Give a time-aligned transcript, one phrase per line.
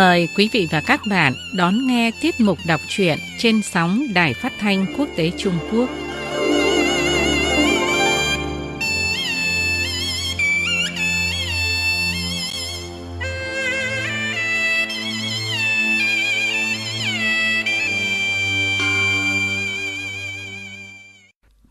[0.00, 4.34] Mời quý vị và các bạn đón nghe tiết mục đọc truyện trên sóng Đài
[4.34, 5.90] Phát thanh Quốc tế Trung Quốc.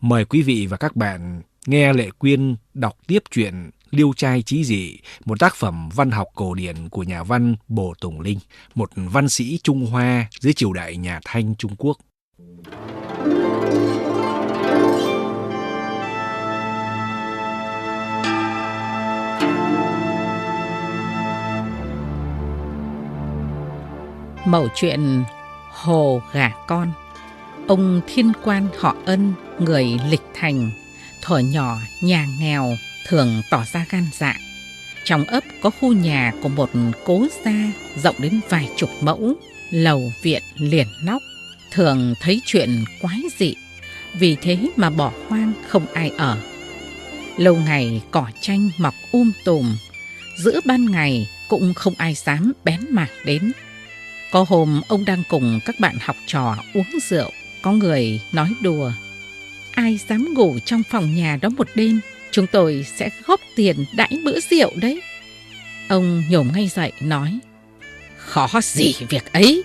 [0.00, 4.64] Mời quý vị và các bạn nghe Lệ Quyên đọc tiếp chuyện Liêu trai trí
[4.64, 8.38] dị, một tác phẩm văn học cổ điển của nhà văn Bồ Tùng Linh,
[8.74, 11.98] một văn sĩ Trung Hoa dưới triều đại nhà Thanh Trung Quốc.
[24.46, 25.24] Mẩu chuyện
[25.70, 26.92] Hồ Gà Con
[27.70, 30.70] Ông thiên quan họ ân, người lịch thành,
[31.22, 34.36] thuở nhỏ nhà nghèo thường tỏ ra gan dạ.
[35.04, 36.70] Trong ấp có khu nhà của một
[37.04, 37.72] cố gia
[38.02, 39.34] rộng đến vài chục mẫu,
[39.70, 41.22] lầu viện liền nóc,
[41.70, 43.54] thường thấy chuyện quái dị,
[44.18, 46.38] vì thế mà bỏ hoang không ai ở.
[47.36, 49.76] Lâu ngày cỏ tranh mọc um tùm,
[50.38, 53.52] giữa ban ngày cũng không ai dám bén mảng đến.
[54.32, 57.30] Có hôm ông đang cùng các bạn học trò uống rượu,
[57.62, 58.92] có người nói đùa.
[59.80, 62.00] Ai dám ngủ trong phòng nhà đó một đêm
[62.30, 65.02] Chúng tôi sẽ góp tiền đãi bữa rượu đấy.
[65.88, 67.38] Ông nhổm ngay dậy nói.
[68.16, 69.64] Khó gì việc ấy.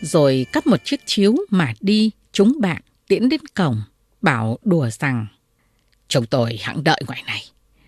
[0.00, 3.82] Rồi cắp một chiếc chiếu mà đi chúng bạn tiễn đến cổng,
[4.22, 5.26] bảo đùa rằng
[6.08, 7.44] Chúng tôi hãng đợi ngoài này.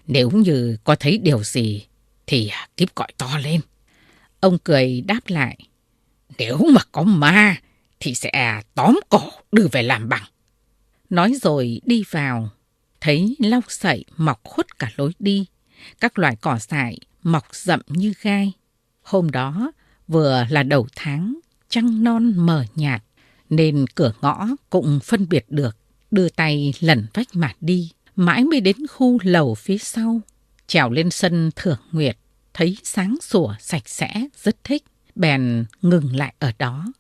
[0.07, 1.87] Nếu như có thấy điều gì
[2.27, 3.61] thì kíp gọi to lên.
[4.41, 5.59] Ông cười đáp lại.
[6.39, 7.57] Nếu mà có ma
[8.01, 10.25] thì sẽ tóm cổ đưa về làm bằng.
[11.13, 12.51] Nói rồi đi vào
[13.01, 15.47] thấy lau sậy mọc khuất cả lối đi,
[16.01, 18.53] các loại cỏ dại mọc rậm như gai.
[19.03, 19.73] Hôm đó
[20.09, 21.39] vừa là đầu tháng,
[21.69, 23.03] trăng non mờ nhạt,
[23.51, 25.77] nên cửa ngõ cũng phân biệt được,
[26.11, 30.21] đưa tay lẩn vách mà đi, mãi mới đến khu lầu phía sau.
[30.67, 32.17] Trèo lên sân thưởng nguyệt,
[32.55, 36.93] thấy sáng sủa sạch sẽ, rất thích, bèn ngừng lại ở đó.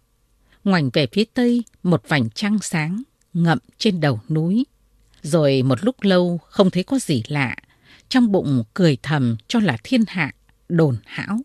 [0.64, 3.03] Ngoảnh về phía tây, một vành trăng sáng,
[3.34, 4.66] ngậm trên đầu núi,
[5.22, 7.56] rồi một lúc lâu không thấy có gì lạ,
[8.09, 10.34] trong bụng cười thầm cho là thiên hạ,
[10.69, 11.38] đồn hão.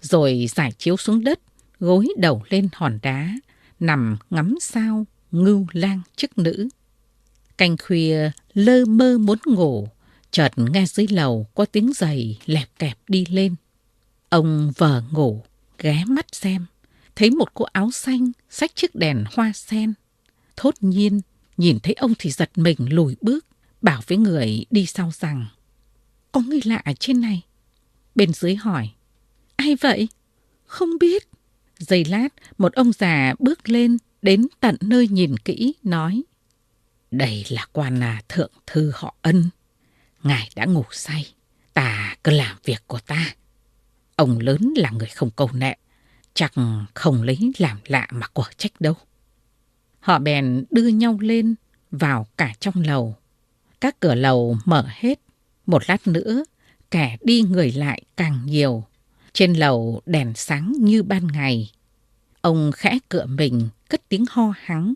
[0.00, 1.40] Rồi giải chiếu xuống đất,
[1.80, 3.34] gối đầu lên hòn đá,
[3.80, 6.68] nằm ngắm sao, ngưu lang chức nữ.
[7.58, 9.88] Canh khuya lơ mơ muốn ngủ,
[10.30, 13.54] chợt nghe dưới lầu có tiếng giày lẹp kẹp đi lên.
[14.28, 15.42] Ông vờ ngủ,
[15.78, 16.66] ghé mắt xem,
[17.16, 19.92] thấy một cô áo xanh xách chiếc đèn hoa sen.
[20.56, 21.20] Thốt nhiên
[21.56, 23.46] Nhìn thấy ông thì giật mình lùi bước,
[23.82, 25.46] bảo với người đi sau rằng
[26.32, 27.42] Có người lạ ở trên này.
[28.14, 28.90] Bên dưới hỏi
[29.56, 30.08] Ai vậy?
[30.66, 31.28] Không biết.
[31.78, 32.28] Giây lát,
[32.58, 36.22] một ông già bước lên đến tận nơi nhìn kỹ, nói
[37.10, 39.50] Đây là quan là thượng thư họ ân.
[40.22, 41.26] Ngài đã ngủ say,
[41.74, 43.34] ta cứ làm việc của ta.
[44.16, 45.74] Ông lớn là người không câu nệ,
[46.34, 46.52] chắc
[46.94, 48.94] không lấy làm lạ mà quả trách đâu.
[50.04, 51.54] Họ bèn đưa nhau lên
[51.90, 53.16] vào cả trong lầu.
[53.80, 55.20] Các cửa lầu mở hết.
[55.66, 56.44] Một lát nữa,
[56.90, 58.84] kẻ đi người lại càng nhiều.
[59.32, 61.70] Trên lầu đèn sáng như ban ngày.
[62.40, 64.94] Ông khẽ cựa mình, cất tiếng ho hắng.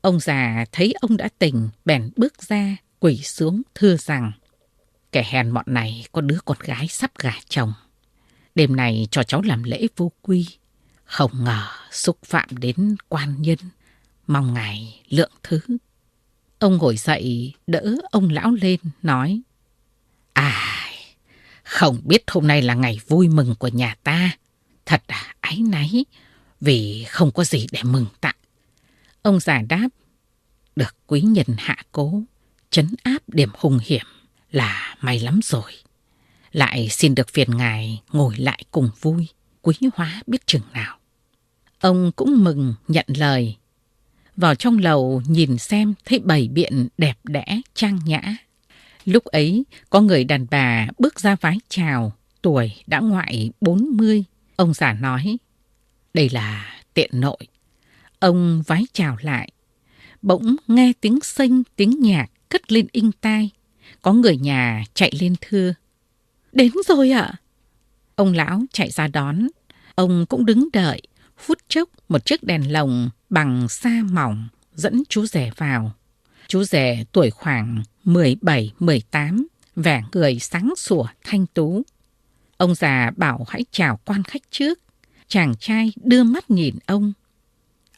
[0.00, 4.32] Ông già thấy ông đã tỉnh, bèn bước ra, quỳ xuống thưa rằng
[5.12, 7.72] Kẻ hèn mọn này có đứa con gái sắp gả chồng.
[8.54, 10.46] Đêm này cho cháu làm lễ vô quy.
[11.04, 13.58] Không ngờ xúc phạm đến quan nhân
[14.26, 15.60] mong ngài lượng thứ.
[16.58, 19.42] Ông ngồi dậy, đỡ ông lão lên, nói.
[20.32, 20.82] À,
[21.62, 24.30] không biết hôm nay là ngày vui mừng của nhà ta.
[24.86, 26.04] Thật là áy náy,
[26.60, 28.36] vì không có gì để mừng tặng.
[29.22, 29.88] Ông già đáp,
[30.76, 32.22] được quý nhân hạ cố,
[32.70, 34.06] chấn áp điểm hung hiểm
[34.50, 35.72] là may lắm rồi.
[36.52, 39.28] Lại xin được phiền ngài ngồi lại cùng vui,
[39.62, 40.98] quý hóa biết chừng nào.
[41.80, 43.56] Ông cũng mừng nhận lời,
[44.36, 48.36] vào trong lầu nhìn xem thấy bầy biện đẹp đẽ, trang nhã.
[49.04, 52.12] Lúc ấy, có người đàn bà bước ra vái chào,
[52.42, 54.24] tuổi đã ngoại 40.
[54.56, 55.36] Ông già nói,
[56.14, 57.46] đây là tiện nội.
[58.18, 59.48] Ông vái chào lại.
[60.22, 63.50] Bỗng nghe tiếng xinh, tiếng nhạc cất lên inh tai.
[64.02, 65.74] Có người nhà chạy lên thưa.
[66.52, 67.34] Đến rồi ạ.
[68.14, 69.48] Ông lão chạy ra đón.
[69.94, 71.02] Ông cũng đứng đợi.
[71.38, 75.92] Phút chốc một chiếc đèn lồng bằng sa mỏng dẫn chú rể vào.
[76.48, 79.44] Chú rể tuổi khoảng 17-18,
[79.76, 81.82] vẻ người sáng sủa thanh tú.
[82.56, 84.78] Ông già bảo hãy chào quan khách trước.
[85.28, 87.12] chàng trai đưa mắt nhìn ông.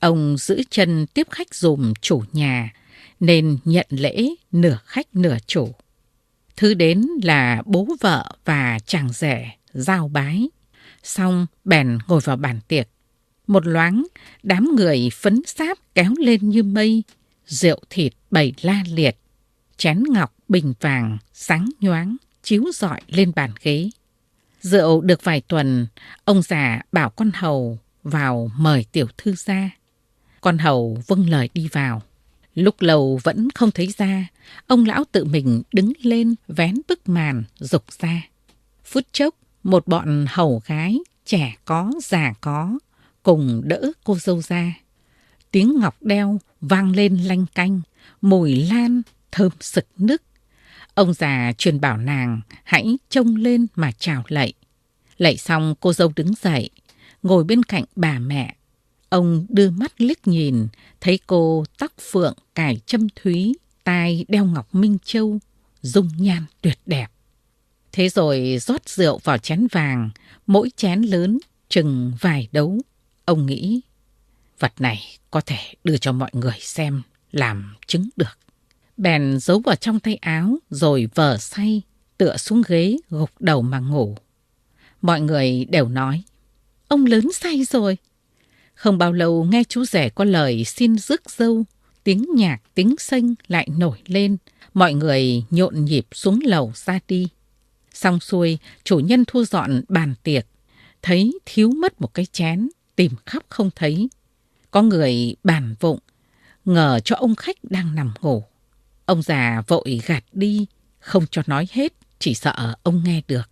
[0.01, 2.73] Ông giữ chân tiếp khách dùm chủ nhà,
[3.21, 5.73] nên nhận lễ nửa khách nửa chủ.
[6.57, 10.49] Thứ đến là bố vợ và chàng rể giao bái.
[11.03, 12.89] Xong bèn ngồi vào bàn tiệc.
[13.47, 14.07] Một loáng,
[14.43, 17.03] đám người phấn sáp kéo lên như mây,
[17.47, 19.17] rượu thịt bày la liệt,
[19.77, 23.91] chén ngọc bình vàng sáng nhoáng chiếu rọi lên bàn ghế.
[24.61, 25.87] Rượu được vài tuần,
[26.25, 29.71] ông già bảo con hầu vào mời tiểu thư ra.
[30.41, 32.03] Con hầu vâng lời đi vào.
[32.55, 34.27] Lúc lâu vẫn không thấy ra,
[34.67, 38.23] ông lão tự mình đứng lên vén bức màn rục ra.
[38.85, 42.79] Phút chốc, một bọn hầu gái, trẻ có, già có,
[43.25, 44.75] cùng đỡ cô dâu ra.
[45.51, 47.81] Tiếng ngọc đeo vang lên lanh canh,
[48.21, 50.23] mùi lan, thơm sực nức.
[50.95, 54.53] Ông già truyền bảo nàng hãy trông lên mà chào lạy.
[55.19, 56.71] Lạy xong cô dâu đứng dậy,
[57.23, 58.55] ngồi bên cạnh bà mẹ.
[59.09, 60.67] Ông đưa mắt liếc nhìn,
[61.01, 63.55] thấy cô tóc phượng cài châm thúy,
[63.85, 65.39] tai đeo ngọc minh châu,
[65.83, 67.07] dung nhan tuyệt đẹp.
[67.93, 70.11] Thế rồi rót rượu vào chén vàng,
[70.47, 71.39] mỗi chén lớn
[71.69, 72.79] chừng vài đấu.
[73.25, 73.81] Ông nghĩ,
[74.59, 75.01] vật này
[75.31, 78.39] có thể đưa cho mọi người xem, làm chứng được.
[78.97, 81.83] Bèn giấu vào trong tay áo rồi vờ say,
[82.19, 84.17] tựa xuống ghế gục đầu mà ngủ.
[85.03, 86.23] Mọi người đều nói,
[86.89, 87.97] ông lớn say rồi.
[88.75, 91.65] Không bao lâu nghe chú rể có lời xin rước dâu,
[92.05, 94.37] tiếng nhạc tiếng xanh lại nổi lên,
[94.75, 97.29] mọi người nhộn nhịp xuống lầu ra đi.
[97.93, 100.47] Xong xuôi, chủ nhân thu dọn bàn tiệc,
[101.03, 104.09] thấy thiếu mất một cái chén, tìm khắp không thấy.
[104.71, 105.99] Có người bàn vụng,
[106.65, 108.45] ngờ cho ông khách đang nằm ngủ.
[109.05, 110.67] Ông già vội gạt đi,
[110.99, 113.51] không cho nói hết, chỉ sợ ông nghe được.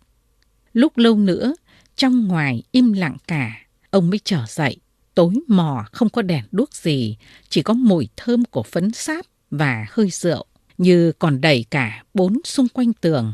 [0.73, 1.55] Lúc lâu nữa,
[1.95, 4.77] trong ngoài im lặng cả, ông mới trở dậy.
[5.15, 7.17] Tối mò không có đèn đuốc gì,
[7.49, 10.45] chỉ có mùi thơm của phấn sáp và hơi rượu,
[10.77, 13.33] như còn đầy cả bốn xung quanh tường.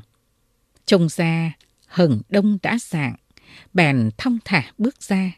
[0.86, 1.54] Trông ra,
[1.88, 3.16] hừng đông đã dạng,
[3.74, 5.32] bèn thong thả bước ra.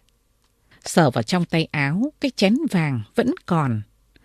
[0.86, 3.82] Sờ vào trong tay áo, cái chén vàng vẫn còn.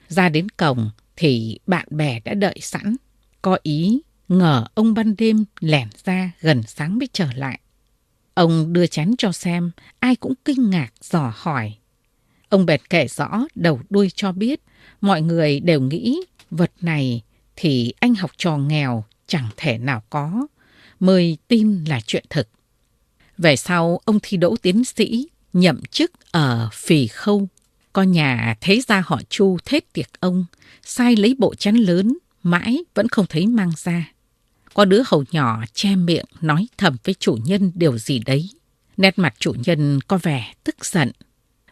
[0.08, 2.96] Ra đến cổng thì bạn bè đã đợi sẵn.
[3.42, 7.60] Có ý ngờ ông ban đêm lẻn ra gần sáng mới trở lại.
[8.34, 11.74] Ông đưa chén cho xem, ai cũng kinh ngạc dò hỏi.
[12.48, 14.60] Ông bẹt kể rõ đầu đuôi cho biết,
[15.00, 16.20] mọi người đều nghĩ
[16.50, 17.22] vật này
[17.56, 20.46] thì anh học trò nghèo chẳng thể nào có,
[21.00, 22.48] mời tin là chuyện thực.
[23.38, 27.48] Về sau, ông thi đỗ tiến sĩ, nhậm chức ở Phì Khâu.
[27.92, 30.44] Con nhà thế gia họ Chu thết tiệc ông,
[30.82, 34.12] sai lấy bộ chén lớn, mãi vẫn không thấy mang ra.
[34.74, 38.50] Có đứa hầu nhỏ che miệng nói thầm với chủ nhân điều gì đấy.
[38.96, 41.12] Nét mặt chủ nhân có vẻ tức giận.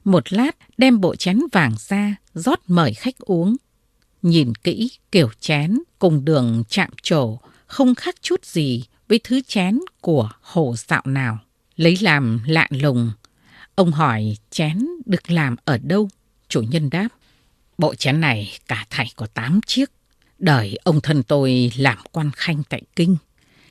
[0.04, 3.56] Một lát đem bộ chén vàng ra, rót mời khách uống.
[4.22, 9.78] Nhìn kỹ kiểu chén cùng đường chạm trổ, không khác chút gì với thứ chén
[10.00, 11.38] của hồ dạo nào.
[11.76, 13.10] Lấy làm lạ lùng.
[13.74, 16.08] Ông hỏi chén được làm ở đâu?
[16.48, 17.08] Chủ nhân đáp,
[17.78, 19.90] bộ chén này cả thảy có 8 chiếc.
[20.38, 23.16] Đời ông thân tôi làm quan khanh tại kinh,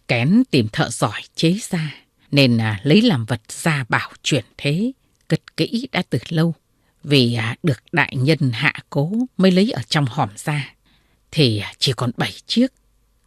[0.07, 1.95] kén tìm thợ giỏi chế ra,
[2.31, 4.91] nên à, lấy làm vật gia bảo chuyển thế,
[5.27, 6.55] cất kỹ đã từ lâu.
[7.03, 10.73] Vì à, được đại nhân hạ cố mới lấy ở trong hòm ra,
[11.31, 12.67] thì à, chỉ còn bảy chiếc.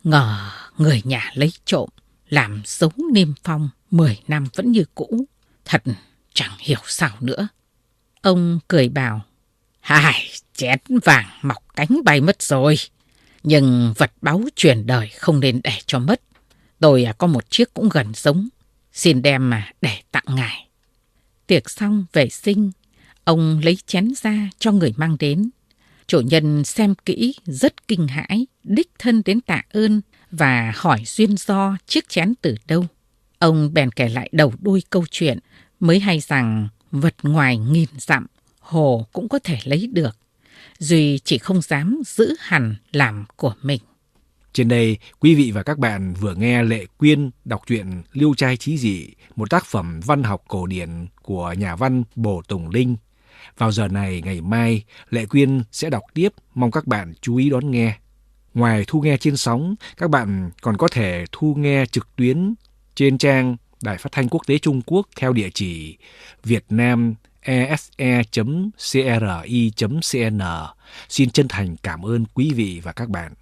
[0.04, 1.88] Ngờ người nhà lấy trộm,
[2.28, 5.24] làm dấu niêm phong, mười năm vẫn như cũ.
[5.64, 5.82] Thật
[6.36, 7.48] chẳng hiểu sao nữa.
[8.22, 9.24] Ông cười bảo,
[9.80, 12.76] Hai, chén vàng mọc cánh bay mất rồi.
[13.42, 16.20] Nhưng vật báu truyền đời không nên để cho mất.
[16.80, 18.48] Tôi à, có một chiếc cũng gần giống.
[18.92, 20.68] Xin đem mà để tặng ngài.
[21.46, 22.72] Tiệc xong vệ sinh,
[23.24, 25.50] ông lấy chén ra cho người mang đến.
[26.06, 30.00] Chủ nhân xem kỹ rất kinh hãi, đích thân đến tạ ơn
[30.30, 32.86] và hỏi duyên do chiếc chén từ đâu.
[33.38, 35.38] Ông bèn kể lại đầu đuôi câu chuyện,
[35.80, 38.26] mới hay rằng vật ngoài nghìn dặm,
[38.60, 40.16] hồ cũng có thể lấy được.
[40.78, 43.80] Duy chỉ không dám giữ hẳn làm của mình.
[44.52, 48.56] Trên đây, quý vị và các bạn vừa nghe Lệ Quyên đọc truyện Liêu trai
[48.56, 52.96] trí dị, một tác phẩm văn học cổ điển của nhà văn Bồ Tùng Linh.
[53.58, 57.50] Vào giờ này ngày mai, Lệ Quyên sẽ đọc tiếp, mong các bạn chú ý
[57.50, 57.98] đón nghe.
[58.54, 62.54] Ngoài thu nghe trên sóng, các bạn còn có thể thu nghe trực tuyến
[62.94, 65.96] trên trang Đài Phát thanh Quốc tế Trung Quốc theo địa chỉ
[66.44, 68.80] Việt Nam ese.cri.cn.
[71.08, 73.32] Xin chân thành cảm ơn quý vị và các bạn.